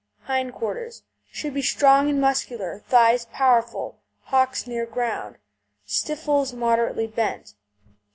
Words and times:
HIND 0.23 0.53
QUARTERS 0.55 1.03
Should 1.31 1.53
be 1.53 1.61
strong 1.61 2.09
and 2.09 2.19
muscular, 2.19 2.79
thighs 2.87 3.25
powerful, 3.31 3.99
hocks 4.23 4.65
near 4.65 4.87
ground, 4.87 5.37
stifles 5.85 6.53
moderately 6.53 7.05
bent. 7.05 7.53